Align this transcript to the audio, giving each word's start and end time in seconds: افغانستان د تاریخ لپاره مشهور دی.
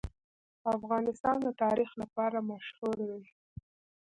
افغانستان 0.75 1.35
د 1.43 1.47
تاریخ 1.61 1.89
لپاره 2.01 2.37
مشهور 2.49 2.95
دی. 3.09 3.23